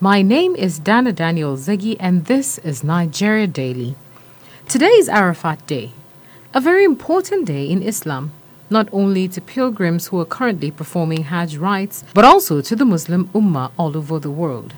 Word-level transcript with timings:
My 0.00 0.22
name 0.22 0.54
is 0.54 0.78
Dana 0.78 1.12
Daniel 1.12 1.56
Ziggy, 1.56 1.96
and 1.98 2.26
this 2.26 2.58
is 2.58 2.84
Nigeria 2.84 3.48
Daily. 3.48 3.96
Today 4.68 4.94
is 4.94 5.08
Arafat 5.08 5.66
Day, 5.66 5.90
a 6.54 6.60
very 6.60 6.84
important 6.84 7.46
day 7.46 7.68
in 7.68 7.82
Islam, 7.82 8.30
not 8.70 8.88
only 8.92 9.26
to 9.26 9.40
pilgrims 9.40 10.06
who 10.06 10.20
are 10.20 10.24
currently 10.24 10.70
performing 10.70 11.24
Hajj 11.24 11.56
rites, 11.56 12.04
but 12.14 12.24
also 12.24 12.60
to 12.60 12.76
the 12.76 12.84
Muslim 12.84 13.26
Ummah 13.30 13.72
all 13.76 13.96
over 13.96 14.20
the 14.20 14.30
world. 14.30 14.74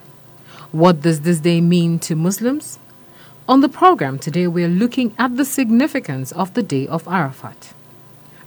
What 0.72 1.02
does 1.02 1.20
this 1.20 1.40
day 1.40 1.60
mean 1.60 1.98
to 1.98 2.16
Muslims? 2.16 2.78
On 3.46 3.60
the 3.60 3.68
program 3.68 4.18
today, 4.18 4.46
we 4.46 4.64
are 4.64 4.68
looking 4.68 5.14
at 5.18 5.36
the 5.36 5.44
significance 5.44 6.32
of 6.32 6.54
the 6.54 6.62
day 6.62 6.86
of 6.86 7.06
Arafat. 7.06 7.74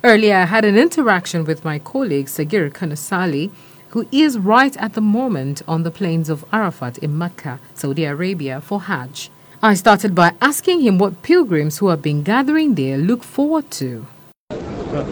Earlier, 0.04 0.38
I 0.38 0.46
had 0.46 0.66
an 0.66 0.80
interaction 0.80 1.46
with 1.46 1.64
my 1.64 1.78
colleague 1.78 2.26
Sagir 2.26 2.74
Kano 2.74 2.96
Saleh, 2.96 3.52
who 3.94 4.08
is 4.12 4.40
right 4.40 4.76
at 4.78 4.94
the 4.94 5.02
moment 5.02 5.62
on 5.68 5.84
the 5.84 5.92
plains 5.92 6.28
of 6.28 6.44
Arafat 6.52 6.98
in 6.98 7.16
Mecca, 7.16 7.60
Saudi 7.76 8.06
Arabia, 8.06 8.60
for 8.60 8.82
Hajj. 8.82 9.30
I 9.62 9.76
started 9.76 10.16
by 10.16 10.34
asking 10.42 10.82
him 10.82 10.98
what 10.98 11.22
pilgrims 11.22 11.78
who 11.78 11.90
have 11.90 12.02
been 12.02 12.24
gathering 12.24 12.74
there 12.74 12.98
look 12.98 13.24
forward 13.24 13.70
to. 13.72 14.08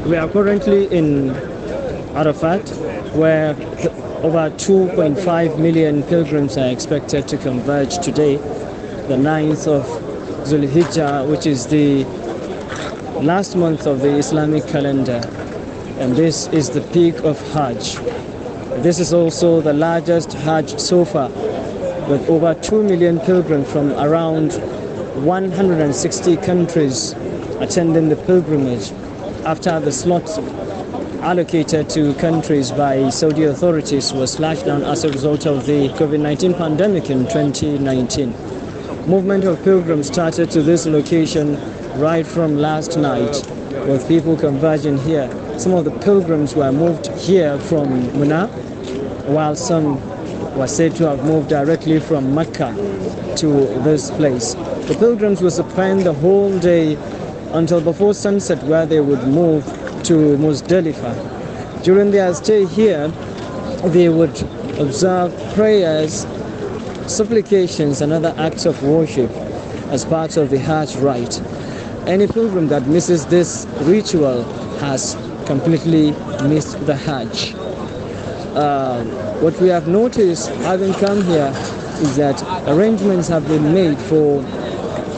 We 0.07 0.15
are 0.15 0.27
currently 0.27 0.87
in 0.87 1.29
Arafat, 2.15 2.67
where 3.13 3.51
over 4.23 4.49
2.5 4.49 5.59
million 5.59 6.01
pilgrims 6.01 6.57
are 6.57 6.67
expected 6.67 7.27
to 7.27 7.37
converge 7.37 7.99
today, 7.99 8.37
the 9.07 9.15
9th 9.15 9.67
of 9.67 9.85
Zulhijjah, 10.47 11.29
which 11.29 11.45
is 11.45 11.67
the 11.67 12.03
last 13.21 13.55
month 13.55 13.85
of 13.85 14.01
the 14.01 14.17
Islamic 14.17 14.65
calendar. 14.65 15.21
And 15.99 16.15
this 16.15 16.47
is 16.47 16.71
the 16.71 16.81
peak 16.81 17.15
of 17.23 17.39
Hajj. 17.53 18.10
This 18.81 18.97
is 18.97 19.13
also 19.13 19.61
the 19.61 19.73
largest 19.73 20.33
Hajj 20.33 20.79
so 20.79 21.05
far, 21.05 21.29
with 22.09 22.27
over 22.27 22.55
2 22.55 22.81
million 22.81 23.19
pilgrims 23.19 23.71
from 23.71 23.91
around 23.91 24.53
160 25.23 26.37
countries 26.37 27.11
attending 27.59 28.09
the 28.09 28.15
pilgrimage 28.15 28.91
after 29.45 29.79
the 29.79 29.91
slots 29.91 30.39
allocated 31.21 31.91
to 31.91 32.15
countries 32.15 32.71
by 32.71 33.07
Saudi 33.11 33.43
authorities 33.43 34.13
was 34.13 34.33
slashed 34.33 34.65
down 34.65 34.81
as 34.81 35.03
a 35.03 35.11
result 35.11 35.45
of 35.45 35.67
the 35.67 35.89
COVID-19 35.89 36.57
pandemic 36.57 37.11
in 37.11 37.27
2019. 37.27 38.31
Movement 39.07 39.43
of 39.43 39.63
pilgrims 39.63 40.07
started 40.07 40.49
to 40.49 40.63
this 40.63 40.87
location 40.87 41.55
right 41.99 42.25
from 42.25 42.57
last 42.57 42.97
night 42.97 43.47
with 43.85 44.07
people 44.07 44.35
converging 44.35 44.97
here. 44.97 45.29
Some 45.59 45.73
of 45.73 45.85
the 45.85 45.91
pilgrims 45.99 46.55
were 46.55 46.71
moved 46.71 47.09
here 47.19 47.59
from 47.59 48.19
Mina 48.19 48.49
while 49.31 49.55
some 49.55 49.99
were 50.57 50.67
said 50.67 50.95
to 50.95 51.07
have 51.07 51.23
moved 51.23 51.49
directly 51.49 51.99
from 51.99 52.35
Mecca 52.35 52.73
to 53.37 53.47
this 53.83 54.11
place. 54.11 54.53
The 54.87 54.95
pilgrims 54.99 55.41
were 55.41 55.49
spend 55.49 56.05
the 56.05 56.13
whole 56.13 56.57
day 56.59 56.97
until 57.53 57.81
before 57.81 58.13
sunset 58.13 58.61
where 58.63 58.85
they 58.85 58.99
would 58.99 59.25
move 59.27 59.63
to 60.03 60.37
Muzdalifah. 60.37 61.83
During 61.83 62.11
their 62.11 62.33
stay 62.33 62.65
here, 62.65 63.07
they 63.85 64.09
would 64.09 64.41
observe 64.79 65.33
prayers, 65.53 66.25
supplications, 67.07 68.01
and 68.01 68.11
other 68.13 68.33
acts 68.37 68.65
of 68.65 68.83
worship 68.83 69.31
as 69.89 70.05
part 70.05 70.37
of 70.37 70.49
the 70.49 70.59
Hajj 70.59 70.95
rite. 70.97 71.41
Any 72.07 72.27
pilgrim 72.27 72.67
that 72.67 72.87
misses 72.87 73.25
this 73.27 73.65
ritual 73.81 74.43
has 74.79 75.15
completely 75.45 76.11
missed 76.43 76.85
the 76.85 76.95
Hajj. 76.95 77.60
Uh, 78.55 79.01
what 79.39 79.57
we 79.61 79.69
have 79.69 79.87
noticed 79.87 80.49
having 80.65 80.93
come 80.95 81.23
here 81.23 81.53
is 82.01 82.17
that 82.17 82.41
arrangements 82.67 83.29
have 83.29 83.47
been 83.47 83.73
made 83.73 83.97
for 83.97 84.43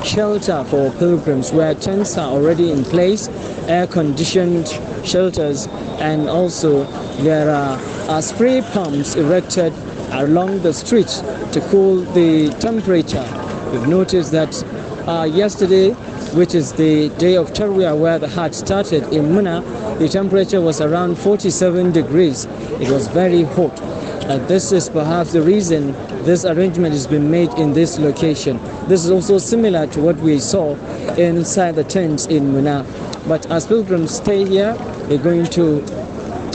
shelter 0.03 0.63
for 0.65 0.91
pilgrims 0.99 1.51
where 1.51 1.73
tents 1.73 2.15
are 2.17 2.29
already 2.29 2.71
in 2.71 2.83
place, 2.83 3.29
air 3.67 3.87
conditioned 3.87 4.67
shelters, 5.03 5.67
and 5.99 6.29
also 6.29 6.83
there 7.23 7.49
are, 7.49 7.79
are 8.07 8.21
spray 8.21 8.61
pumps 8.61 9.15
erected 9.15 9.73
along 10.11 10.61
the 10.61 10.73
streets 10.73 11.21
to 11.53 11.65
cool 11.71 12.01
the 12.13 12.49
temperature. 12.59 13.25
We've 13.71 13.87
noticed 13.87 14.31
that 14.33 14.63
uh, 15.07 15.23
yesterday, 15.23 15.95
which 16.33 16.55
is 16.55 16.73
the 16.73 17.09
day 17.17 17.35
of 17.35 17.53
Tarwiyah 17.53 17.97
where 17.97 18.17
the 18.17 18.27
Hajj 18.27 18.53
started 18.53 19.03
in 19.13 19.35
Mina, 19.35 19.61
the 19.99 20.09
temperature 20.09 20.61
was 20.61 20.81
around 20.81 21.15
47 21.15 21.91
degrees. 21.91 22.45
It 22.81 22.89
was 22.89 23.07
very 23.07 23.43
hot. 23.43 23.79
Uh, 23.81 24.37
this 24.47 24.71
is 24.71 24.89
perhaps 24.89 25.33
the 25.33 25.41
reason 25.41 25.91
this 26.23 26.45
arrangement 26.45 26.93
has 26.93 27.05
been 27.05 27.29
made 27.29 27.51
in 27.53 27.73
this 27.73 27.99
location. 27.99 28.59
This 28.87 29.05
is 29.05 29.11
also 29.11 29.37
similar 29.37 29.85
to 29.87 30.01
what 30.01 30.15
we 30.17 30.39
saw 30.39 30.75
inside 31.17 31.75
the 31.75 31.83
tents 31.83 32.25
in 32.27 32.53
Mina. 32.53 32.85
But 33.27 33.45
as 33.51 33.67
pilgrims 33.67 34.15
stay 34.15 34.45
here, 34.45 34.73
they're 35.07 35.17
going 35.17 35.45
to 35.47 35.83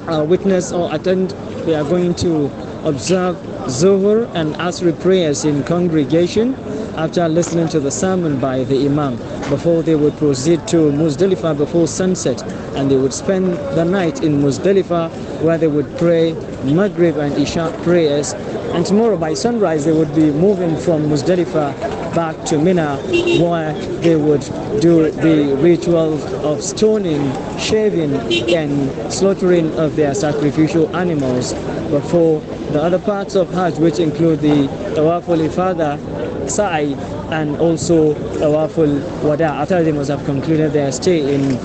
uh, 0.08 0.24
witness 0.24 0.72
or 0.72 0.92
attend, 0.94 1.30
they 1.66 1.74
are 1.74 1.84
going 1.84 2.14
to 2.16 2.46
observe 2.84 3.36
Zuhur 3.66 4.34
and 4.34 4.54
Asri 4.54 4.98
prayers 4.98 5.44
in 5.44 5.62
congregation 5.64 6.54
after 6.98 7.28
listening 7.28 7.68
to 7.68 7.78
the 7.78 7.92
sermon 7.92 8.40
by 8.40 8.64
the 8.64 8.84
Imam 8.84 9.16
before 9.50 9.84
they 9.84 9.94
would 9.94 10.16
proceed 10.16 10.66
to 10.66 10.90
Muzdalifah 10.90 11.56
before 11.56 11.86
sunset 11.86 12.42
and 12.74 12.90
they 12.90 12.96
would 12.96 13.14
spend 13.14 13.54
the 13.78 13.84
night 13.84 14.24
in 14.24 14.42
Muzdalifah 14.42 15.40
where 15.40 15.56
they 15.56 15.68
would 15.68 15.96
pray 15.96 16.32
Maghrib 16.64 17.16
and 17.18 17.38
Isha 17.38 17.72
prayers. 17.84 18.32
And 18.74 18.84
tomorrow 18.84 19.16
by 19.16 19.34
sunrise 19.34 19.84
they 19.84 19.92
would 19.92 20.12
be 20.12 20.32
moving 20.32 20.76
from 20.76 21.08
Muzdalifah 21.08 22.14
back 22.16 22.44
to 22.46 22.58
Mina 22.58 22.96
where 23.40 23.72
they 24.00 24.16
would 24.16 24.40
do 24.80 25.08
the 25.08 25.56
ritual 25.60 26.20
of 26.44 26.64
stoning, 26.64 27.32
shaving 27.60 28.14
and 28.52 29.12
slaughtering 29.12 29.72
of 29.78 29.94
their 29.94 30.14
sacrificial 30.14 30.94
animals 30.96 31.52
before 31.90 32.40
the 32.72 32.82
other 32.82 32.98
parts 32.98 33.36
of 33.36 33.48
Hajj 33.52 33.78
which 33.78 34.00
include 34.00 34.40
the 34.40 34.66
Tawaful 34.96 35.38
Ifada 35.46 36.17
Sa'i 36.48 36.94
and 37.30 37.56
also 37.56 38.14
Tawaful 38.38 39.00
Wada 39.22 39.44
after 39.46 39.82
they 39.82 39.92
must 39.92 40.10
have 40.10 40.24
concluded 40.24 40.72
their 40.72 40.92
stay 40.92 41.34
in 41.34 41.58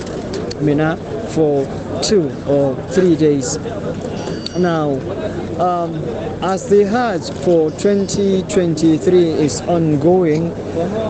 Mina 0.66 0.97
for 1.33 1.66
two 2.01 2.29
or 2.47 2.75
three 2.91 3.16
days. 3.16 3.57
Now, 4.57 4.91
um, 5.59 5.95
as 6.43 6.69
the 6.69 6.85
Hajj 6.85 7.31
for 7.43 7.72
2023 7.72 9.29
is 9.31 9.61
ongoing, 9.61 10.51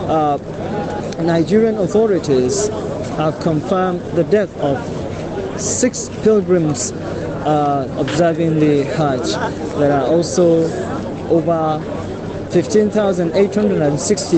uh, 0.08 0.38
Nigerian 1.22 1.76
authorities 1.78 2.68
have 3.18 3.38
confirmed 3.40 4.00
the 4.16 4.24
death 4.24 4.54
of 4.58 4.78
six 5.60 6.08
pilgrims 6.22 6.92
uh, 6.92 7.86
observing 7.98 8.58
the 8.60 8.84
Hajj. 8.96 9.32
There 9.78 9.92
are 9.92 10.06
also 10.06 10.64
over 11.28 11.80
15,860 12.54 14.36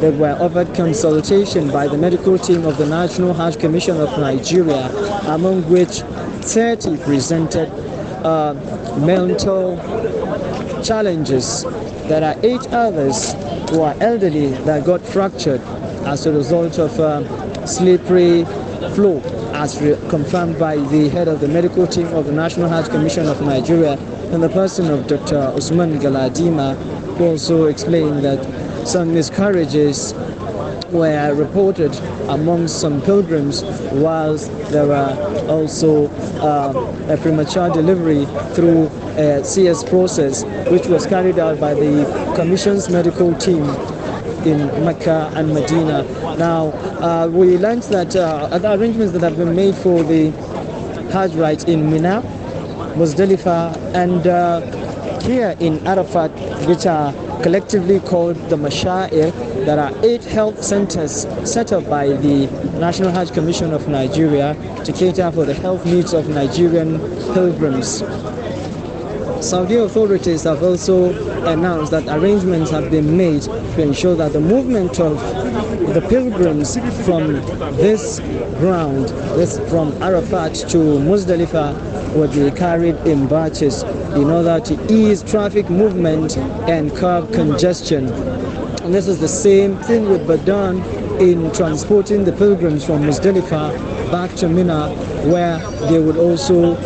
that 0.00 0.14
were 0.14 0.32
offered 0.40 0.74
consultation 0.74 1.70
by 1.70 1.86
the 1.86 1.96
medical 1.96 2.36
team 2.36 2.64
of 2.66 2.76
the 2.76 2.84
National 2.84 3.32
Hajj 3.32 3.60
Commission 3.60 4.00
of 4.00 4.10
Nigeria, 4.18 4.88
among 5.28 5.62
which 5.70 6.00
30 6.42 6.96
presented 7.04 7.68
uh, 8.26 8.54
mental 8.98 9.76
challenges. 10.82 11.62
There 12.08 12.24
are 12.24 12.34
eight 12.42 12.66
others 12.72 13.34
who 13.70 13.82
are 13.82 13.94
elderly 14.00 14.48
that 14.64 14.84
got 14.84 15.00
fractured 15.00 15.60
as 16.04 16.26
a 16.26 16.32
result 16.32 16.80
of 16.80 16.98
uh, 16.98 17.64
slippery 17.64 18.44
flow, 18.96 19.20
as 19.54 19.78
confirmed 20.10 20.58
by 20.58 20.74
the 20.78 21.08
head 21.10 21.28
of 21.28 21.38
the 21.38 21.46
medical 21.46 21.86
team 21.86 22.08
of 22.08 22.26
the 22.26 22.32
National 22.32 22.68
Hajj 22.68 22.88
Commission 22.90 23.28
of 23.28 23.40
Nigeria, 23.40 23.96
in 24.32 24.40
the 24.40 24.48
person 24.48 24.90
of 24.90 25.06
Dr. 25.06 25.36
Usman 25.54 26.00
Galadima, 26.00 26.74
also 27.22 27.66
explained 27.66 28.24
that 28.24 28.40
some 28.86 29.14
miscarriages 29.14 30.14
were 30.90 31.34
reported 31.34 31.94
among 32.28 32.68
some 32.68 33.00
pilgrims, 33.02 33.62
whilst 33.92 34.50
there 34.70 34.86
were 34.86 35.46
also 35.48 36.08
uh, 36.40 36.72
a 37.08 37.16
premature 37.16 37.70
delivery 37.70 38.26
through 38.54 38.86
a 39.16 39.44
CS 39.44 39.84
process, 39.84 40.44
which 40.70 40.86
was 40.86 41.06
carried 41.06 41.38
out 41.38 41.58
by 41.58 41.74
the 41.74 42.04
Commission's 42.36 42.88
medical 42.88 43.34
team 43.36 43.62
in 44.46 44.58
Mecca 44.84 45.30
and 45.34 45.54
Medina. 45.54 46.02
Now, 46.36 46.72
uh, 47.00 47.28
we 47.28 47.56
learned 47.58 47.84
that 47.84 48.16
uh, 48.16 48.48
other 48.50 48.68
arrangements 48.68 49.12
that 49.12 49.22
have 49.22 49.36
been 49.36 49.54
made 49.54 49.74
for 49.76 50.02
the 50.02 50.30
Hajj 51.12 51.34
rites 51.34 51.64
in 51.64 51.90
Mina, 51.90 52.22
Muzdalifah, 52.96 53.76
and 53.94 54.26
uh, 54.26 54.81
here 55.22 55.56
in 55.60 55.86
Arafat, 55.86 56.30
which 56.66 56.84
are 56.86 57.12
collectively 57.42 58.00
called 58.00 58.36
the 58.50 58.56
Mashair. 58.56 59.10
There 59.64 59.78
are 59.78 59.92
eight 60.04 60.24
health 60.24 60.62
centers 60.62 61.26
set 61.44 61.72
up 61.72 61.88
by 61.88 62.08
the 62.08 62.46
National 62.78 63.10
Hajj 63.10 63.32
Commission 63.32 63.72
of 63.72 63.88
Nigeria 63.88 64.54
to 64.84 64.92
cater 64.92 65.30
for 65.30 65.44
the 65.44 65.54
health 65.54 65.84
needs 65.86 66.12
of 66.12 66.28
Nigerian 66.28 66.98
pilgrims. 67.34 68.02
Saudi 69.40 69.76
authorities 69.76 70.44
have 70.44 70.62
also 70.62 71.10
announced 71.46 71.90
that 71.90 72.06
arrangements 72.08 72.70
have 72.70 72.90
been 72.92 73.16
made 73.16 73.42
to 73.42 73.82
ensure 73.82 74.14
that 74.14 74.32
the 74.32 74.40
movement 74.40 75.00
of 75.00 75.18
the 75.94 76.00
pilgrims 76.08 76.76
from 77.04 77.34
this 77.76 78.20
ground, 78.60 79.08
this 79.36 79.58
from 79.68 80.00
Arafat 80.00 80.54
to 80.54 80.78
Muzdalifah, 80.78 82.14
would 82.14 82.32
be 82.32 82.50
carried 82.56 82.94
in 83.06 83.26
batches 83.26 83.82
in 84.16 84.30
order 84.30 84.60
to 84.60 84.92
ease 84.92 85.22
traffic 85.22 85.70
movement 85.70 86.36
and 86.68 86.94
curb 86.96 87.32
congestion. 87.32 88.08
And 88.82 88.92
this 88.94 89.08
is 89.08 89.20
the 89.20 89.28
same 89.28 89.78
thing 89.78 90.08
with 90.08 90.26
Badan 90.26 90.82
in 91.20 91.52
transporting 91.52 92.24
the 92.24 92.32
pilgrims 92.32 92.84
from 92.84 93.02
Muzdalifah 93.02 94.10
back 94.10 94.34
to 94.36 94.48
Mina, 94.48 94.88
where 95.30 95.58
they 95.88 95.98
would 95.98 96.16
also 96.16 96.76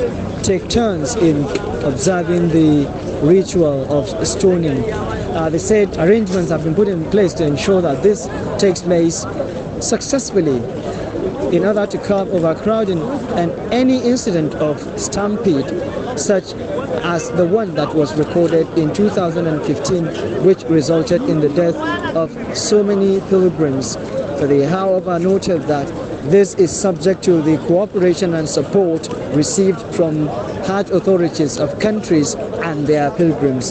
take 0.43 0.69
turns 0.69 1.17
in 1.17 1.43
observing 1.85 2.49
the 2.51 2.87
ritual 3.23 3.91
of 3.93 4.27
stoning. 4.27 4.93
Uh, 4.93 5.49
they 5.51 5.59
said 5.59 5.97
arrangements 5.99 6.51
have 6.51 6.63
been 6.63 6.75
put 6.75 6.87
in 6.89 7.05
place 7.11 7.33
to 7.35 7.45
ensure 7.47 7.81
that 7.81 8.03
this 8.03 8.29
takes 8.59 8.83
place 8.83 9.25
successfully 9.81 10.57
in 11.55 11.65
order 11.65 11.87
to 11.87 11.99
curb 11.99 12.29
overcrowding 12.29 13.01
and 13.39 13.51
any 13.73 13.99
incident 14.03 14.55
of 14.57 14.79
stampede 15.01 15.67
such 16.19 16.55
as 17.07 17.31
the 17.33 17.47
one 17.47 17.73
that 17.75 17.95
was 17.95 18.13
recorded 18.17 18.67
in 18.77 18.93
2015 18.93 20.45
which 20.45 20.65
resulted 20.65 21.23
in 21.23 21.39
the 21.39 21.49
death 21.51 21.77
of 22.17 22.29
so 22.57 22.83
many 22.83 23.21
pilgrims. 23.29 23.95
They 24.41 24.65
however 24.65 25.17
noted 25.21 25.63
that 25.69 25.87
this 26.33 26.55
is 26.55 26.77
subject 26.77 27.23
to 27.23 27.41
the 27.43 27.59
cooperation 27.69 28.35
and 28.35 28.49
support 28.49 29.09
received 29.37 29.81
from 29.95 30.27
Hajj 30.67 30.91
authorities 30.91 31.59
of 31.61 31.79
countries 31.79 32.35
and 32.35 32.89
their 32.89 33.13
pilgrims. 33.13 33.71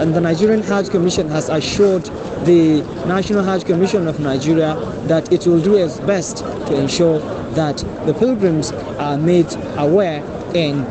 And 0.00 0.14
the 0.14 0.22
Nigerian 0.22 0.62
Hajj 0.62 0.88
Commission 0.88 1.28
has 1.28 1.50
assured 1.50 2.04
the 2.46 2.80
National 3.06 3.44
Hajj 3.44 3.66
Commission 3.66 4.08
of 4.08 4.18
Nigeria 4.18 4.76
that 5.08 5.30
it 5.30 5.46
will 5.46 5.60
do 5.60 5.76
its 5.76 6.00
best 6.00 6.38
to 6.38 6.74
ensure 6.74 7.18
that 7.52 7.76
the 8.06 8.14
pilgrims 8.14 8.72
are 8.98 9.18
made 9.18 9.52
aware 9.76 10.22
and 10.54 10.86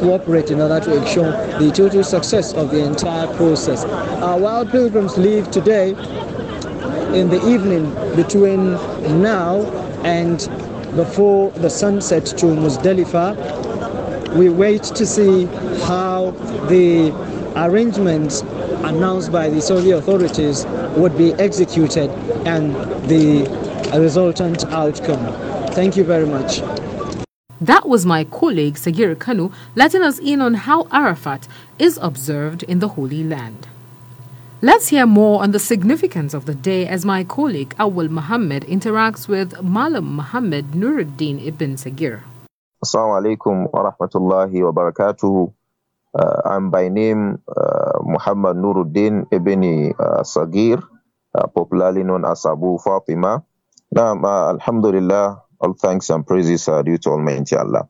cooperate 0.00 0.50
in 0.50 0.60
order 0.60 0.80
to 0.80 0.96
ensure 0.96 1.30
the 1.58 1.70
total 1.74 2.04
success 2.04 2.54
of 2.54 2.70
the 2.70 2.84
entire 2.84 3.26
process. 3.36 3.84
Our 3.84 4.38
while 4.38 4.66
pilgrims 4.66 5.16
leave 5.16 5.50
today 5.50 5.90
in 7.18 7.28
the 7.30 7.40
evening 7.48 7.94
between 8.14 8.72
now 9.22 9.62
and 10.04 10.38
before 10.94 11.50
the 11.52 11.70
sunset 11.70 12.26
to 12.26 12.46
Muzdalifah, 12.46 14.34
we 14.36 14.48
wait 14.50 14.82
to 14.82 15.06
see 15.06 15.46
how 15.86 16.30
the 16.68 17.12
arrangements 17.56 18.42
announced 18.84 19.32
by 19.32 19.48
the 19.48 19.60
Saudi 19.60 19.92
authorities 19.92 20.66
would 20.96 21.16
be 21.16 21.32
executed 21.34 22.10
and 22.46 22.74
the 23.08 23.46
resultant 23.98 24.64
outcome. 24.66 25.32
Thank 25.72 25.96
you 25.96 26.04
very 26.04 26.26
much. 26.26 26.60
That 27.60 27.88
was 27.88 28.04
my 28.04 28.24
colleague 28.24 28.74
Sagir 28.74 29.18
Kano 29.18 29.50
letting 29.74 30.02
us 30.02 30.18
in 30.18 30.42
on 30.42 30.68
how 30.68 30.86
Arafat 30.92 31.48
is 31.78 31.96
observed 32.02 32.62
in 32.64 32.80
the 32.80 32.88
Holy 32.88 33.24
Land. 33.24 33.66
Let's 34.60 34.88
hear 34.88 35.06
more 35.06 35.42
on 35.42 35.52
the 35.52 35.58
significance 35.58 36.34
of 36.34 36.44
the 36.44 36.54
day 36.54 36.86
as 36.86 37.04
my 37.04 37.24
colleague 37.24 37.74
Awal 37.78 38.08
Muhammad 38.10 38.64
interacts 38.64 39.26
with 39.26 39.56
Malam 39.62 40.16
Muhammad 40.16 40.72
Nuruddin 40.72 41.40
ibn 41.44 41.76
Sagir. 41.76 42.20
Assalamu 42.84 43.24
alaikum 43.24 43.72
wa 43.72 43.88
rahmatullahi 43.88 44.60
wa 44.60 44.72
barakatuhu. 44.72 45.52
Uh, 46.12 46.40
I'm 46.44 46.68
by 46.68 46.88
name 46.88 47.40
uh, 47.56 48.00
Muhammad 48.04 48.56
Nuruddin 48.56 49.28
ibn 49.32 49.92
uh, 49.96 50.20
Sagir, 50.24 50.84
uh, 51.34 51.46
popularly 51.48 52.04
known 52.04 52.24
as 52.24 52.44
Abu 52.44 52.76
Fatima. 52.84 53.44
Now, 53.92 54.12
uh, 54.12 54.52
Alhamdulillah, 54.52 55.45
all 55.60 55.74
thanks 55.74 56.10
and 56.10 56.26
praises 56.26 56.68
are 56.68 56.82
due 56.82 56.98
to 56.98 57.10
Almighty 57.10 57.56
Allah. 57.56 57.88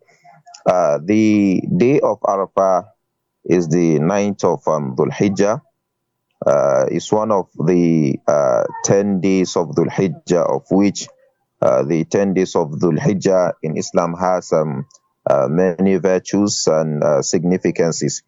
Uh, 0.67 0.99
the 1.05 1.63
day 1.77 2.01
of 2.01 2.21
Arafah 2.21 2.87
is 3.45 3.69
the 3.69 3.99
ninth 4.01 4.45
of 4.45 4.67
um, 4.69 4.97
Dhul 4.97 5.11
Hijjah. 5.13 5.63
Uh, 6.45 6.87
it's 6.91 7.13
one 7.13 7.33
of 7.33 7.49
the 7.55 8.19
uh, 8.27 8.65
10 8.85 9.21
days 9.21 9.57
of 9.57 9.69
Dhul 9.69 9.89
Hijjah, 9.91 10.57
of 10.57 10.65
which 10.71 11.09
uh, 11.63 11.83
the 11.85 12.05
10 12.05 12.35
days 12.35 12.57
of 12.57 12.71
Dhul 12.71 12.99
Hijjah 12.99 13.55
in 13.63 13.77
Islam 13.77 14.15
has 14.15 14.53
um, 14.53 14.87
uh, 15.29 15.49
many 15.49 15.97
virtues 15.97 16.67
and 16.67 17.03
uh, 17.05 17.23
significances. 17.23 18.23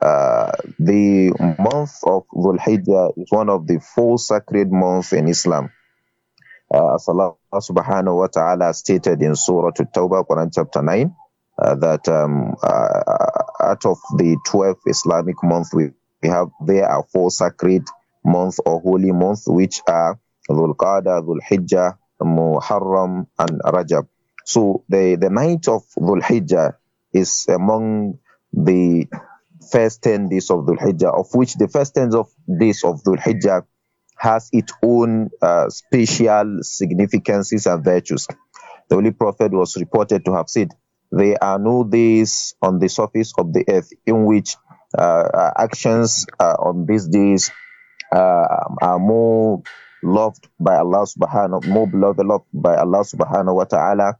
The 0.00 1.32
month 1.58 1.92
of 2.04 2.24
Dhul 2.34 2.58
Hijjah 2.58 3.12
is 3.18 3.28
one 3.30 3.50
of 3.50 3.66
the 3.66 3.80
four 3.80 4.18
sacred 4.18 4.72
months 4.72 5.12
in 5.12 5.28
Islam. 5.28 5.70
Uh, 6.74 6.96
as 6.98 7.06
Allah 7.06 7.38
subhanahu 7.54 8.18
wa 8.18 8.26
ta'ala 8.26 8.74
stated 8.74 9.22
in 9.22 9.36
Surah 9.38 9.70
At-Tawbah, 9.78 10.26
Quran 10.26 10.50
chapter 10.50 10.82
9, 10.82 11.06
uh, 11.62 11.74
that 11.76 12.08
um, 12.10 12.56
uh, 12.58 13.62
out 13.62 13.86
of 13.86 13.98
the 14.18 14.36
12 14.44 14.78
Islamic 14.86 15.36
months 15.44 15.72
we, 15.72 15.90
we 16.20 16.28
have, 16.28 16.48
there 16.66 16.90
are 16.90 17.04
four 17.12 17.30
sacred 17.30 17.86
months 18.24 18.58
or 18.66 18.80
holy 18.80 19.12
months, 19.12 19.46
which 19.46 19.82
are 19.86 20.18
Dhul 20.50 20.74
Qa'dah, 20.74 21.22
Dhul 21.22 21.38
Hijjah, 21.46 21.96
Muharram, 22.20 23.28
and 23.38 23.60
Rajab. 23.62 24.08
So 24.44 24.82
the, 24.88 25.14
the 25.14 25.30
night 25.30 25.68
of 25.68 25.84
Dhul 25.96 26.22
Hijjah 26.22 26.74
is 27.12 27.46
among 27.48 28.18
the 28.52 29.06
first 29.70 30.02
10 30.02 30.28
days 30.28 30.50
of 30.50 30.66
Dhul 30.66 30.78
Hijjah, 30.78 31.14
of 31.14 31.28
which 31.34 31.54
the 31.54 31.68
first 31.68 31.94
10 31.94 32.16
of 32.16 32.30
days 32.58 32.82
of 32.82 33.04
Dhul 33.04 33.20
Hijjah 33.22 33.62
has 34.24 34.48
its 34.52 34.72
own 34.82 35.28
uh, 35.42 35.68
special 35.68 36.60
significances 36.62 37.66
and 37.66 37.84
virtues. 37.84 38.26
The 38.88 38.96
Holy 38.96 39.10
Prophet 39.10 39.52
was 39.52 39.76
reported 39.76 40.24
to 40.24 40.32
have 40.34 40.48
said, 40.48 40.70
There 41.12 41.36
are 41.44 41.58
no 41.58 41.84
days 41.84 42.54
on 42.62 42.78
the 42.78 42.88
surface 42.88 43.34
of 43.36 43.52
the 43.52 43.64
earth 43.68 43.90
in 44.06 44.24
which 44.24 44.56
uh, 44.96 45.50
actions 45.58 46.24
uh, 46.40 46.56
on 46.58 46.86
these 46.86 47.06
days 47.06 47.50
uh, 48.12 48.64
are 48.80 48.98
more 48.98 49.62
loved 50.02 50.48
by 50.60 50.76
Allah 50.76 51.04
subhanahu 51.04 51.66
more 51.68 51.86
beloved 51.86 52.24
loved 52.24 52.48
by 52.52 52.76
Allah 52.76 53.04
subhanahu 53.04 53.56
wa 53.56 53.64
ta'ala 53.64 54.16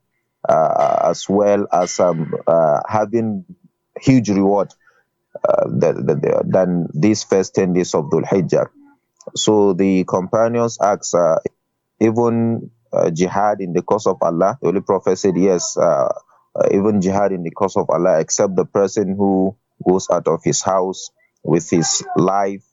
uh, 0.48 1.08
as 1.12 1.28
well 1.28 1.66
as 1.72 2.00
um, 2.00 2.32
uh, 2.46 2.80
having 2.88 3.44
huge 4.00 4.28
reward 4.28 4.72
than 5.68 6.88
these 6.92 7.24
first 7.24 7.54
10 7.54 7.72
days 7.74 7.94
of 7.94 8.04
Dhul 8.10 8.24
Hijjah. 8.24 8.68
So 9.36 9.74
the 9.74 10.04
companions 10.04 10.78
asked, 10.82 11.14
uh, 11.14 11.38
even 12.00 12.70
uh, 12.92 13.10
jihad 13.10 13.60
in 13.60 13.72
the 13.72 13.82
cause 13.82 14.06
of 14.06 14.18
Allah, 14.22 14.58
the 14.62 14.68
Holy 14.68 14.80
Prophet 14.82 15.16
said, 15.18 15.36
yes, 15.36 15.76
uh, 15.76 16.08
even 16.72 17.00
jihad 17.00 17.32
in 17.32 17.42
the 17.42 17.50
cause 17.50 17.76
of 17.76 17.90
Allah, 17.90 18.20
except 18.20 18.56
the 18.56 18.66
person 18.66 19.16
who 19.16 19.56
goes 19.88 20.08
out 20.10 20.28
of 20.28 20.40
his 20.44 20.62
house 20.62 21.10
with 21.44 21.68
his 21.70 22.04
life 22.16 22.64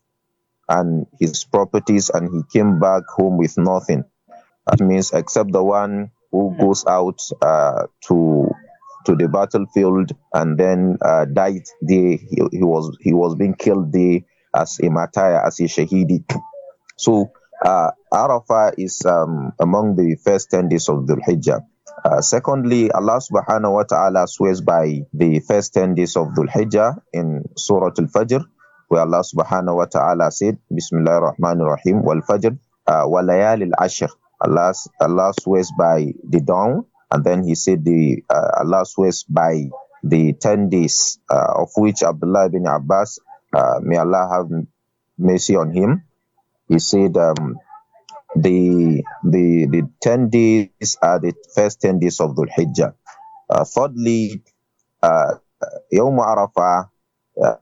and 0.70 1.08
his 1.20 1.44
properties 1.46 2.10
and 2.10 2.30
he 2.34 2.41
came 2.60 2.80
back 2.80 3.03
home 3.15 3.38
with 3.38 3.58
nothing. 3.58 4.06
That 4.68 4.80
means 4.82 5.12
except 5.13 5.51
the 5.51 5.63
one 5.63 6.12
who 6.32 6.56
goes 6.60 6.86
out 6.88 7.22
uh, 7.41 7.88
to 8.08 8.50
to 9.06 9.15
the 9.15 9.27
battlefield 9.30 10.12
and 10.34 10.58
then 10.60 10.98
uh, 11.03 11.25
died 11.25 11.63
there. 11.82 12.18
He, 12.18 12.41
he, 12.51 12.63
was 12.63 12.98
he 13.01 13.13
was 13.13 13.36
being 13.36 13.56
killed 13.56 13.94
there 13.94 14.22
as 14.56 14.80
a 14.82 14.89
martyr, 14.89 15.41
as 15.46 15.60
a 15.60 15.63
shahidi. 15.63 16.25
So 17.01 17.34
uh, 17.65 17.89
Arafah 18.13 18.77
is 18.77 19.01
um, 19.10 19.53
among 19.60 19.96
the 19.98 20.22
first 20.22 20.51
10 20.51 20.70
days 20.70 20.88
of 20.88 21.10
Dhul 21.10 21.17
Hijjah. 21.25 21.65
Uh, 22.05 22.22
secondly, 22.22 22.91
Allah 22.93 23.17
subhanahu 23.17 23.74
wa 23.74 23.84
ta'ala 23.89 24.27
swears 24.29 24.62
by 24.62 25.01
the 25.13 25.41
first 25.41 25.74
10 25.74 25.96
days 25.96 26.15
of 26.15 26.29
Dhul 26.38 26.50
Hijjah 26.50 27.01
in 27.12 27.41
Surah 27.58 27.89
Al-Fajr, 27.98 28.46
where 28.88 29.01
Allah 29.01 29.25
subhanahu 29.25 29.81
wa 29.81 29.86
ta'ala 29.89 30.29
said, 30.29 30.62
Bismillah 30.70 31.34
ar-Rahman 31.34 31.62
ar-Rahim, 31.62 32.05
wal-Fajr, 32.05 32.53
uh, 32.86 33.05
wa 33.10 33.22
layal 33.25 33.65
al-Ashr. 33.65 34.10
Allah, 34.41 34.74
Allah 35.01 35.34
swears 35.41 35.74
by 35.77 36.13
the 36.22 36.41
dawn, 36.41 36.86
and 37.10 37.24
then 37.25 37.43
he 37.43 37.55
said 37.55 37.84
the 37.84 38.22
uh, 38.29 38.62
Allah 38.62 38.86
swears 38.86 39.25
by 39.25 39.70
the 40.03 40.34
10 40.34 40.70
days, 40.70 41.17
uh, 41.29 41.65
of 41.65 41.70
which 41.77 42.03
Abdullah 42.03 42.50
bin 42.50 42.65
Abbas, 42.65 43.17
uh, 43.53 43.79
may 43.81 43.98
Allah 43.98 44.29
have 44.29 44.50
mercy 45.17 45.55
on 45.55 45.74
him, 45.74 46.05
he 46.72 46.80
said 46.80 47.18
um, 47.18 47.58
the 48.36 49.04
the 49.24 49.68
the 49.68 49.90
10 50.01 50.30
days 50.30 50.98
are 51.01 51.20
the 51.20 51.34
first 51.54 51.82
10 51.82 52.00
days 52.00 52.20
of 52.22 52.32
Dhul 52.32 52.48
Hijjah. 52.50 52.96
Uh, 53.50 53.66
thirdly, 53.66 54.42
uh, 55.04 55.36
Yawm 55.94 56.18
Arafah 56.20 56.90
uh, 57.44 57.56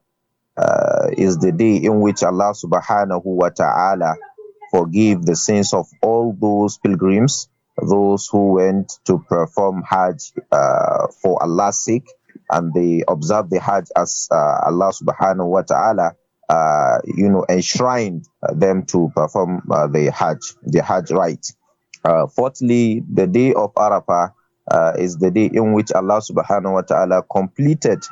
uh, 0.58 1.08
is 1.18 1.38
the 1.40 1.52
day 1.52 1.78
in 1.78 2.02
which 2.02 2.24
Allah 2.24 2.54
subhanahu 2.54 3.26
wa 3.26 3.50
ta'ala 3.50 4.16
forgive 4.72 5.26
the 5.26 5.36
sins 5.36 5.74
of 5.74 5.88
all 6.04 6.36
those 6.40 6.78
pilgrims, 6.78 7.50
those 7.82 8.28
who 8.32 8.54
went 8.54 9.00
to 9.06 9.20
perform 9.28 9.84
Hajj 9.90 10.34
uh, 10.52 11.08
for 11.22 11.42
Allah's 11.42 11.84
sake, 11.84 12.08
and 12.52 12.74
they 12.74 13.04
observe 13.08 13.50
the 13.50 13.60
Hajj 13.60 13.88
as 13.98 14.28
uh, 14.32 14.70
Allah 14.70 14.94
subhanahu 14.94 15.48
wa 15.50 15.62
ta'ala, 15.64 16.14
uh, 16.50 16.98
you 17.06 17.30
know, 17.30 17.46
enshrined 17.48 18.28
them 18.56 18.84
to 18.88 19.12
perform 19.16 19.62
uh, 19.72 19.88
the 19.88 20.12
Hajj, 20.12 20.40
the 20.64 20.82
Hajj 20.82 21.12
rite. 21.12 21.46
Uh, 22.04 22.28
fourthly, 22.28 23.04
the 23.12 23.28
day 23.28 23.54
of 23.54 23.74
Arafah 23.76 24.34
uh, 24.72 24.94
is 24.98 25.18
the 25.18 25.30
day 25.30 25.50
in 25.54 25.74
which 25.74 25.92
Allah 25.92 26.22
subhanahu 26.22 26.74
wa 26.74 26.82
ta'ala 26.82 27.24
completed 27.32 28.04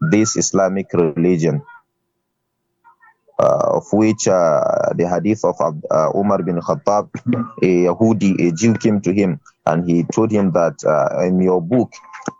this 0.00 0.36
Islamic 0.36 0.92
religion. 0.92 1.62
Uh, 3.38 3.80
of 3.80 3.86
which 3.94 4.24
the 4.26 5.06
hadith 5.08 5.46
of 5.46 5.56
Umar 6.14 6.42
bin 6.42 6.60
Khattab, 6.60 7.08
a 7.62 7.88
Yahudi, 7.88 8.36
a 8.48 8.52
Jew 8.52 8.74
came 8.74 9.00
to 9.00 9.14
him 9.14 9.40
and 9.64 9.88
he 9.88 10.04
told 10.04 10.30
him 10.30 10.52
that 10.52 10.76
in 11.24 11.40
your 11.40 11.62
book, 11.62 11.90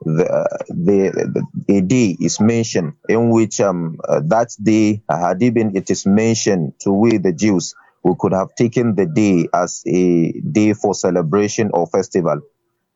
the, 0.05 0.61
the, 0.69 1.45
the, 1.69 1.81
day 1.83 2.17
is 2.21 2.41
mentioned 2.41 2.95
in 3.09 3.31
which 3.31 3.61
um, 3.61 3.99
uh, 4.09 4.21
that 4.25 4.49
day, 4.63 5.03
had 5.09 5.43
even 5.43 5.77
it 5.77 5.91
is 5.91 6.07
mentioned 6.07 6.73
to 6.81 6.91
we 6.91 7.19
the 7.19 7.33
Jews, 7.33 7.75
we 8.03 8.15
could 8.19 8.33
have 8.33 8.55
taken 8.55 8.95
the 8.95 9.07
day 9.07 9.47
as 9.53 9.83
a 9.87 10.33
day 10.33 10.73
for 10.73 10.95
celebration 10.95 11.71
or 11.75 11.87
festival. 11.87 12.41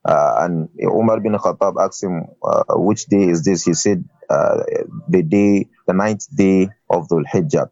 Uh, 0.04 0.34
and 0.40 0.68
Umar 0.82 1.20
bin 1.20 1.32
Khattab 1.34 1.74
asked 1.82 2.02
him, 2.02 2.24
uh, 2.42 2.64
which 2.76 3.06
day 3.06 3.24
is 3.24 3.44
this? 3.44 3.64
He 3.64 3.74
said, 3.74 4.04
uh, 4.30 4.62
the 5.08 5.22
day, 5.22 5.68
the 5.86 5.92
ninth 5.92 6.26
day 6.34 6.68
of 6.90 7.08
the 7.08 7.24
Hijjah, 7.30 7.68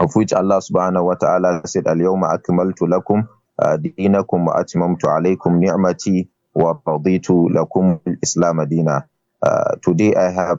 of 0.00 0.14
which 0.16 0.32
Allah 0.32 0.60
subhanahu 0.60 1.04
wa 1.04 1.14
ta'ala 1.14 1.66
said, 1.66 1.86
Al-yawma 1.86 2.38
akmaltu 2.38 2.88
lakum 2.88 3.28
dinakum 3.60 4.46
wa 4.46 4.56
atmamtu 4.60 5.08
alaykum 5.08 5.58
ni'mati 5.58 6.28
wa 6.56 6.72
raditu 6.86 7.52
lakum 7.52 8.00
al-islam 8.06 8.64
dina. 8.68 9.04
Today 9.84 10.16
I 10.16 10.32
have 10.32 10.58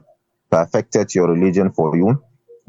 perfected 0.50 1.14
your 1.14 1.28
religion 1.28 1.72
for 1.72 1.96
you. 1.96 2.22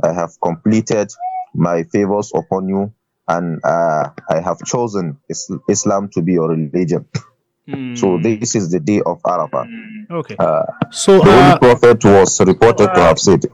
I 0.03 0.13
have 0.13 0.33
completed 0.41 1.11
my 1.53 1.83
favors 1.83 2.31
upon 2.33 2.69
you 2.69 2.93
and 3.27 3.61
uh, 3.63 4.09
I 4.29 4.39
have 4.41 4.57
chosen 4.65 5.17
Islam 5.69 6.09
to 6.13 6.21
be 6.21 6.33
your 6.33 6.49
religion. 6.49 7.05
So 7.95 8.17
hmm. 8.17 8.23
this 8.23 8.55
is 8.55 8.71
the 8.71 8.79
day 8.79 9.01
of 9.05 9.21
Arafah. 9.21 9.67
Okay. 10.09 10.35
Uh, 10.39 10.63
so 10.89 11.19
the 11.19 11.29
uh, 11.29 11.59
Prophet 11.59 12.03
was 12.03 12.41
reported 12.41 12.89
to 12.95 12.99
have 12.99 13.19
said 13.19 13.45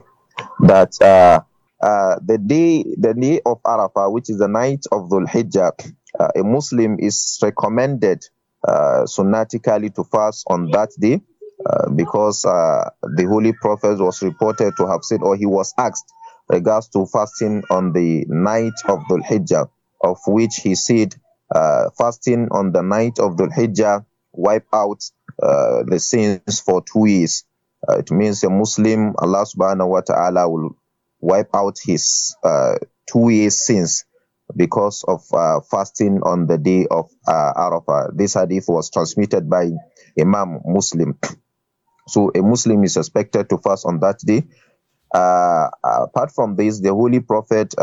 that 0.60 0.96
uh, 1.02 1.40
uh, 1.84 2.16
the 2.24 2.38
day, 2.38 2.82
the 2.96 3.12
day 3.12 3.40
of 3.44 3.62
Arafah, 3.62 4.10
which 4.10 4.30
is 4.30 4.38
the 4.38 4.48
night 4.48 4.86
of 4.90 5.10
Dhul 5.10 5.28
Hijjah, 5.28 5.72
uh, 6.18 6.28
a 6.34 6.42
Muslim 6.42 6.96
is 6.98 7.38
recommended 7.42 8.24
uh, 8.66 9.04
sunnatically 9.06 9.94
to 9.94 10.04
fast 10.04 10.44
on 10.48 10.70
that 10.72 10.90
day 11.00 11.20
uh, 11.66 11.90
because 11.90 12.42
the 12.42 13.26
Holy 13.28 13.52
Prophet 13.54 13.98
was 13.98 14.22
reported 14.22 14.74
to 14.78 14.86
have 14.86 15.00
said, 15.04 15.20
or 15.22 15.36
he 15.36 15.46
was 15.46 15.72
asked 15.78 16.12
regards 16.48 16.88
to 16.88 17.06
fasting 17.06 17.62
on 17.70 17.92
the 17.92 18.24
night 18.28 18.74
of 18.88 19.00
Dhul 19.10 19.22
Hijjah, 19.24 19.68
of 20.02 20.18
which 20.26 20.56
he 20.56 20.74
said 20.74 21.14
uh, 21.54 21.90
fasting 21.98 22.48
on 22.50 22.72
the 22.72 22.82
night 22.82 23.18
of 23.18 23.36
the 23.36 23.44
Hijjah 23.46 24.04
wipe 24.32 24.66
out 24.72 25.02
uh, 25.42 25.82
the 25.86 25.98
sins 25.98 26.60
for 26.60 26.82
two 26.82 27.06
years. 27.06 27.44
Uh, 27.88 27.98
it 27.98 28.10
means 28.10 28.42
a 28.44 28.50
Muslim, 28.50 29.14
Allah 29.18 29.44
subhanahu 29.46 29.88
wa 29.88 30.00
ta'ala 30.00 30.48
will 30.48 30.76
wipe 31.20 31.50
out 31.54 31.78
his 31.82 32.36
uh, 32.42 32.76
two 33.10 33.28
years 33.30 33.64
sins 33.66 34.04
because 34.56 35.04
of 35.08 35.22
uh, 35.32 35.60
fasting 35.70 36.20
on 36.22 36.46
the 36.46 36.58
day 36.58 36.86
of 36.90 37.10
uh, 37.26 37.52
Arafah. 37.56 38.16
This 38.16 38.34
hadith 38.34 38.66
was 38.68 38.90
transmitted 38.90 39.48
by 39.50 39.70
Imam 40.20 40.60
Muslim. 40.64 41.18
So 42.08 42.30
a 42.34 42.42
Muslim 42.42 42.84
is 42.84 42.96
expected 42.96 43.48
to 43.50 43.58
fast 43.58 43.86
on 43.86 44.00
that 44.00 44.18
day. 44.20 44.44
apart 45.14 46.32
from 46.34 46.56
this, 46.56 46.80
the 46.80 46.90
Holy 46.94 47.20
Prophet 47.20 47.74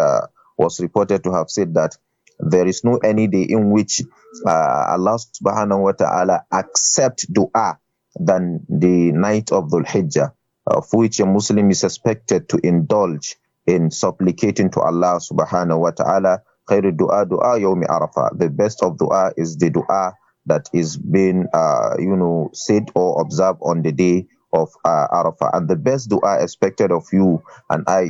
was 0.58 0.79
reported 0.79 1.24
to 1.25 1.34
have 1.34 1.50
said 1.50 1.75
that 1.75 1.98
there 2.39 2.67
is 2.67 2.84
no 2.84 2.98
any 2.98 3.27
day 3.27 3.43
in 3.43 3.72
which 3.72 4.01
uh, 4.48 4.86
Allah 4.96 5.17
subhanahu 5.20 5.82
wa 5.84 5.93
ta'ala 5.93 6.46
accept 6.51 7.32
dua 7.34 7.79
than 8.20 8.65
the 8.70 9.12
night 9.13 9.51
of 9.51 9.70
Dhul 9.72 9.86
Hijjah, 9.88 10.34
of 10.67 10.88
which 10.93 11.20
a 11.20 11.25
Muslim 11.25 11.72
is 11.72 11.84
expected 11.84 12.50
to 12.50 12.60
indulge 12.63 13.38
in 13.67 13.91
supplicating 13.91 14.72
to 14.72 14.82
Allah 14.82 15.20
subhanahu 15.22 15.79
wa 15.82 15.91
ta'ala. 15.91 16.43
Dua 16.70 17.25
dua 17.25 17.60
yawmi 17.60 17.86
arafah. 17.88 18.38
The 18.39 18.50
best 18.50 18.84
of 18.84 18.98
dua 18.98 19.34
is 19.38 19.58
the 19.58 19.70
dua 19.72 20.13
that 20.48 20.70
is 20.74 20.98
being, 20.98 21.48
uh, 21.53 21.96
you 22.00 22.15
know, 22.17 22.50
said 22.53 22.89
or 22.96 23.22
observed 23.22 23.60
on 23.63 23.84
the 23.84 23.91
day 23.93 24.27
of 24.53 24.70
uh, 24.86 25.08
Arafah. 25.13 25.51
And 25.53 25.70
the 25.70 25.75
best 25.77 26.10
dua 26.10 26.43
expected 26.43 26.91
of 26.91 27.05
you 27.13 27.43
and 27.70 27.84
I 27.88 28.10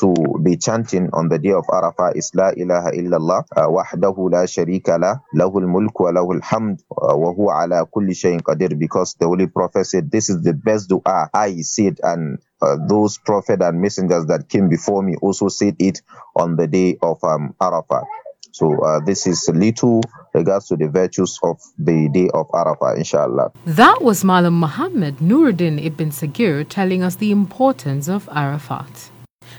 to 0.00 0.14
be 0.42 0.56
chanting 0.56 1.10
on 1.12 1.28
the 1.28 1.38
day 1.38 1.52
of 1.52 1.66
Arafah 1.68 2.16
is 2.16 2.32
La 2.34 2.50
ilaha 2.56 2.92
illallah 2.92 3.44
uh, 3.56 3.68
wahdahu 3.68 4.30
la 4.32 4.46
sharika 4.46 4.98
la 5.00 5.18
lahul 5.36 5.66
mulku 5.68 6.04
wa 6.04 6.12
lahul 6.12 6.40
hamd 6.42 6.80
uh, 6.90 7.14
wa 7.16 7.32
huwa 7.32 7.62
ala 7.62 7.84
kulli 7.86 8.14
shayin 8.14 8.40
qadir 8.42 8.78
because 8.78 9.14
the 9.20 9.26
Holy 9.26 9.46
Prophet 9.48 9.86
said 9.86 10.10
this 10.10 10.30
is 10.30 10.42
the 10.42 10.54
best 10.54 10.88
dua 10.88 11.30
I 11.34 11.62
said 11.62 12.00
and 12.02 12.38
uh, 12.64 12.76
those 12.88 13.18
prophet 13.18 13.60
and 13.62 13.80
messengers 13.80 14.26
that 14.26 14.48
came 14.48 14.68
before 14.68 15.02
me 15.02 15.16
also 15.20 15.48
said 15.48 15.76
it 15.78 16.02
on 16.36 16.56
the 16.56 16.66
day 16.66 16.96
of 17.02 17.22
um, 17.22 17.54
Arafah. 17.60 18.04
So 18.52 18.80
uh, 18.84 19.00
this 19.00 19.26
is 19.26 19.50
little 19.52 20.00
regards 20.32 20.68
to 20.68 20.76
the 20.76 20.88
virtues 20.88 21.40
of 21.42 21.60
the 21.76 22.08
day 22.08 22.28
of 22.32 22.48
Arafah, 22.50 22.96
inshallah. 22.96 23.50
That 23.66 24.00
was 24.00 24.22
Malam 24.24 24.60
Muhammad 24.60 25.18
Nuruddin 25.18 25.84
ibn 25.84 26.10
Sagir 26.10 26.64
telling 26.68 27.02
us 27.02 27.16
the 27.16 27.32
importance 27.32 28.08
of 28.08 28.28
Arafat. 28.32 29.10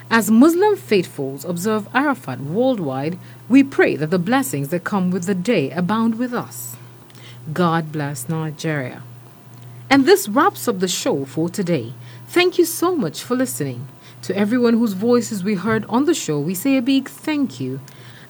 As 0.09 0.31
Muslim 0.31 0.75
faithfuls 0.77 1.43
observe 1.43 1.89
Arafat 1.93 2.39
worldwide, 2.39 3.17
we 3.49 3.63
pray 3.63 3.95
that 3.97 4.11
the 4.11 4.19
blessings 4.19 4.69
that 4.69 4.83
come 4.83 5.11
with 5.11 5.25
the 5.25 5.35
day 5.35 5.71
abound 5.71 6.17
with 6.17 6.33
us. 6.33 6.75
God 7.51 7.91
bless 7.91 8.29
Nigeria. 8.29 9.03
And 9.89 10.05
this 10.05 10.27
wraps 10.27 10.67
up 10.67 10.79
the 10.79 10.87
show 10.87 11.25
for 11.25 11.49
today. 11.49 11.93
Thank 12.27 12.57
you 12.57 12.65
so 12.65 12.95
much 12.95 13.21
for 13.21 13.35
listening. 13.35 13.87
To 14.23 14.35
everyone 14.35 14.73
whose 14.73 14.93
voices 14.93 15.43
we 15.43 15.53
heard 15.53 15.85
on 15.87 16.05
the 16.05 16.15
show, 16.15 16.39
we 16.39 16.55
say 16.55 16.77
a 16.77 16.81
big 16.81 17.07
thank 17.07 17.59
you. 17.59 17.79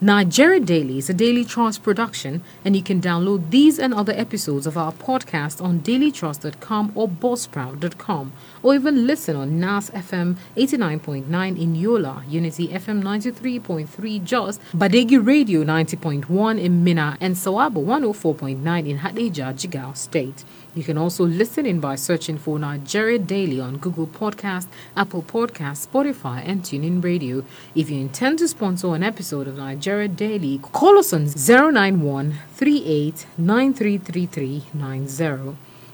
Nigeria 0.02 0.60
Daily 0.60 0.98
is 0.98 1.10
a 1.10 1.14
Daily 1.14 1.46
Trust 1.46 1.82
production, 1.82 2.44
and 2.66 2.76
you 2.76 2.84
can 2.84 3.00
download 3.00 3.50
these 3.50 3.80
and 3.80 3.94
other 3.94 4.12
episodes 4.12 4.68
of 4.68 4.78
our 4.78 4.92
podcast 4.92 5.64
on 5.64 5.80
dailytrust.com 5.80 6.92
or 6.96 7.08
buzzsprout.com, 7.08 8.34
or 8.62 8.76
even 8.76 9.08
listen 9.08 9.38
on 9.38 9.58
NAS 9.58 9.90
FM 9.92 10.36
89.9 10.58 11.62
in 11.62 11.76
Yola, 11.76 12.26
Unity 12.28 12.68
FM 12.68 13.04
93.3 13.04 14.22
Jos, 14.26 14.60
Badegi 14.74 15.26
Radio 15.26 15.64
90.1 15.64 16.60
in 16.60 16.84
Minna, 16.84 17.18
and 17.22 17.36
Sawaba 17.36 17.82
104.9 17.82 18.90
in 18.90 19.00
Hadejia, 19.00 19.54
Jigawa 19.54 19.96
State. 19.96 20.44
You 20.76 20.84
can 20.84 20.98
also 20.98 21.24
listen 21.26 21.66
in 21.66 21.80
by 21.80 21.96
searching 21.96 22.38
for 22.38 22.60
Nigeria 22.60 23.18
Daily 23.18 23.62
on 23.62 23.78
Google 23.78 24.08
Podcast, 24.08 24.68
Apple 24.98 25.24
Podcast, 25.24 25.88
Spotify, 25.88 26.44
and 26.46 26.64
TuneIn 26.64 27.02
Radio. 27.02 27.46
If 27.74 27.90
you 27.90 28.02
intend 28.02 28.40
to 28.40 28.48
sponsor 28.50 28.94
an 28.94 29.02
episode 29.02 29.48
of 29.48 29.56
Nigeria 29.58 29.85
Daily, 29.86 30.58
call 30.72 30.98
us 30.98 31.14
on 31.14 31.28
091 31.28 32.40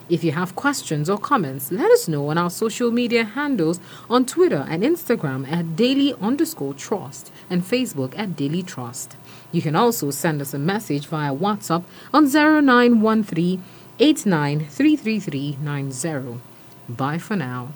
If 0.09 0.23
you 0.23 0.31
have 0.31 0.55
questions 0.55 1.09
or 1.09 1.17
comments, 1.17 1.73
let 1.73 1.91
us 1.91 2.07
know 2.07 2.29
on 2.29 2.37
our 2.37 2.49
social 2.49 2.89
media 2.89 3.25
handles 3.25 3.81
on 4.09 4.25
Twitter 4.25 4.65
and 4.69 4.81
Instagram 4.81 5.45
at 5.51 5.75
daily 5.75 6.13
underscore 6.21 6.73
trust 6.73 7.33
and 7.49 7.63
Facebook 7.63 8.17
at 8.17 8.37
daily 8.37 8.63
trust. 8.63 9.17
You 9.51 9.61
can 9.61 9.75
also 9.75 10.09
send 10.09 10.41
us 10.41 10.53
a 10.53 10.57
message 10.57 11.07
via 11.07 11.35
WhatsApp 11.35 11.83
on 12.13 12.31
0913 12.31 13.61
89 13.99 14.67
33390. 14.69 16.39
Bye 16.87 17.17
for 17.17 17.35
now. 17.35 17.73